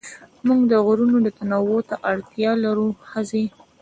[0.45, 3.43] موږ د غږونو تنوع ته اړتيا لرو ښځې